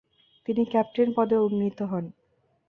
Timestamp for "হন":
1.81-2.05